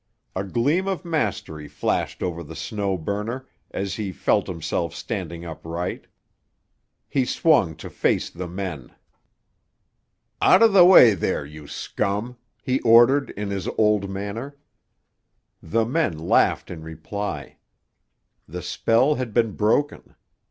[0.35, 6.07] A gleam of mastery flashed over the Snow Burner as he felt himself standing upright.
[7.07, 8.95] He swung to face the men.
[10.41, 14.57] "Out of the way there, you scum!" he ordered, in his old manner.
[15.61, 17.57] The men laughed in reply.
[18.47, 20.15] The spell had been broken.